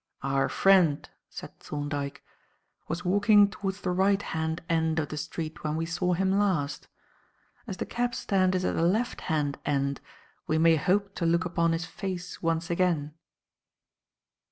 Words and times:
"Our 0.23 0.49
friend," 0.49 1.07
said 1.29 1.59
Thorndyke, 1.59 2.23
"was 2.87 3.05
walking 3.05 3.51
towards 3.51 3.81
the 3.81 3.91
right 3.91 4.19
hand 4.19 4.63
end 4.67 4.97
of 4.97 5.09
the 5.09 5.15
street 5.17 5.63
when 5.63 5.75
we 5.75 5.85
saw 5.85 6.13
him 6.13 6.39
last. 6.39 6.87
As 7.67 7.77
the 7.77 7.85
cabstand 7.85 8.55
is 8.55 8.65
at 8.65 8.73
the 8.75 8.81
left 8.81 9.21
hand 9.21 9.59
end, 9.63 10.01
we 10.47 10.57
may 10.57 10.75
hope 10.75 11.13
to 11.17 11.25
look 11.27 11.45
upon 11.45 11.71
his 11.71 11.85
face 11.85 12.41
once 12.41 12.71
again." 12.71 13.13